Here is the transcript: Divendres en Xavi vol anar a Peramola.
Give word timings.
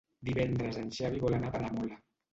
Divendres 0.29 0.79
en 0.85 0.89
Xavi 1.01 1.23
vol 1.27 1.37
anar 1.41 1.53
a 1.53 1.55
Peramola. 1.59 2.03